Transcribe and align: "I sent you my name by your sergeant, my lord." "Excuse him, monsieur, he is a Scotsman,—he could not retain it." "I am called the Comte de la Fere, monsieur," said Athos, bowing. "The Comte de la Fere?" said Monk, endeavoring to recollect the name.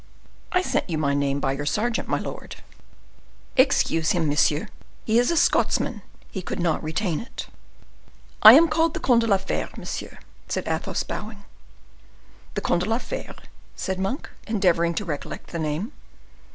"I 0.51 0.63
sent 0.63 0.89
you 0.89 0.97
my 0.97 1.13
name 1.13 1.39
by 1.39 1.51
your 1.51 1.67
sergeant, 1.67 2.07
my 2.07 2.17
lord." 2.17 2.55
"Excuse 3.55 4.13
him, 4.13 4.27
monsieur, 4.27 4.67
he 5.05 5.19
is 5.19 5.29
a 5.29 5.37
Scotsman,—he 5.37 6.41
could 6.41 6.59
not 6.59 6.81
retain 6.81 7.19
it." 7.19 7.45
"I 8.41 8.53
am 8.53 8.67
called 8.67 8.95
the 8.95 8.99
Comte 8.99 9.21
de 9.21 9.27
la 9.27 9.37
Fere, 9.37 9.69
monsieur," 9.77 10.17
said 10.47 10.67
Athos, 10.67 11.03
bowing. 11.03 11.45
"The 12.55 12.61
Comte 12.61 12.81
de 12.85 12.89
la 12.89 12.97
Fere?" 12.97 13.35
said 13.75 13.99
Monk, 13.99 14.27
endeavoring 14.47 14.95
to 14.95 15.05
recollect 15.05 15.51
the 15.51 15.59
name. 15.59 15.91